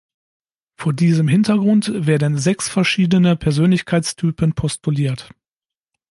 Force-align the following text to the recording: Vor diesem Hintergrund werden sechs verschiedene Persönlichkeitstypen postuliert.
Vor 0.77 0.93
diesem 0.93 1.27
Hintergrund 1.27 1.91
werden 2.07 2.35
sechs 2.39 2.67
verschiedene 2.67 3.35
Persönlichkeitstypen 3.35 4.53
postuliert. 4.53 5.29